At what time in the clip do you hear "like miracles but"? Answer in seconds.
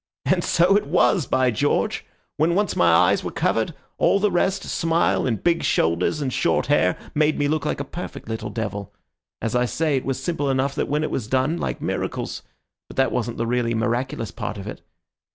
11.59-12.97